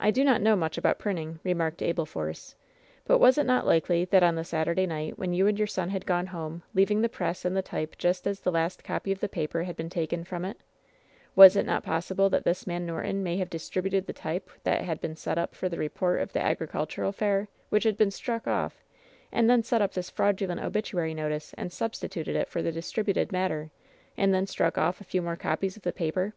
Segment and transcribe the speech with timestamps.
[0.00, 2.56] "I do not know much about printing," remarked Abel Force;
[3.04, 5.90] "but was it not likely that on the Saturday night, when you and your son
[5.90, 9.20] had gone home, leaving the press and the type just as the last copy of
[9.20, 10.56] the paper had been taken from it,
[11.36, 15.00] was it not possible that this man Norton may have distributed the type that had
[15.00, 18.82] been set up for the report of the agricultural fair which had been struck off,
[19.30, 23.70] and then set up this fraudulent obituary notice and substituted it for the distributed matter,
[24.16, 26.34] and then struck off a few more copies of the paper